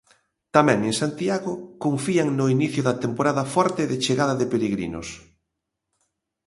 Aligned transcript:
Tamén 0.55 0.79
en 0.89 0.93
Santiago 1.01 1.51
confían 1.85 2.29
no 2.37 2.45
inicio 2.55 2.81
da 2.87 2.99
temporada 3.03 3.43
forte 3.55 3.81
de 3.91 3.97
chegada 4.03 4.33
de 4.39 4.49
peregrinos. 4.53 5.07